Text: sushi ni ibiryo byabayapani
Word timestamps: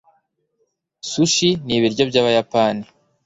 sushi 1.09 1.47
ni 1.65 1.73
ibiryo 1.77 2.03
byabayapani 2.09 2.83